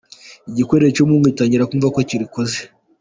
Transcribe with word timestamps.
Igikwerere 0.49 0.93
cy'umuhungu 0.95 1.27
gitangira 1.31 1.67
kumva 1.69 1.93
ko 1.95 1.99
kirikoze. 2.09 2.59